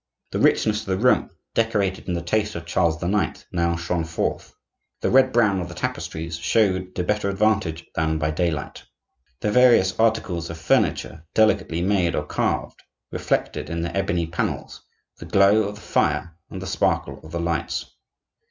The 0.31 0.39
richness 0.39 0.79
of 0.79 0.87
the 0.87 0.97
room, 0.97 1.29
decorated 1.53 2.07
in 2.07 2.15
the 2.15 2.23
taste 2.23 2.55
of 2.55 2.65
Charles 2.65 3.03
IX., 3.03 3.45
now 3.51 3.75
shone 3.75 4.03
forth. 4.03 4.51
The 5.01 5.11
red 5.11 5.31
brown 5.31 5.61
of 5.61 5.69
the 5.69 5.75
tapestries 5.75 6.37
showed 6.39 6.95
to 6.95 7.03
better 7.03 7.29
advantage 7.29 7.85
than 7.93 8.17
by 8.17 8.31
daylight. 8.31 8.83
The 9.41 9.51
various 9.51 9.93
articles 9.99 10.49
of 10.49 10.57
furniture, 10.57 11.27
delicately 11.35 11.83
made 11.83 12.15
or 12.15 12.25
carved, 12.25 12.81
reflected 13.11 13.69
in 13.69 13.81
their 13.81 13.95
ebony 13.95 14.25
panels 14.25 14.81
the 15.19 15.25
glow 15.25 15.65
of 15.65 15.75
the 15.75 15.81
fire 15.81 16.35
and 16.49 16.59
the 16.59 16.65
sparkle 16.65 17.19
of 17.23 17.31
the 17.31 17.39
lights. 17.39 17.91